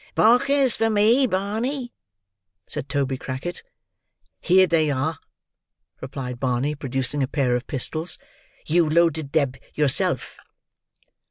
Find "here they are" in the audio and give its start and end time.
4.39-5.19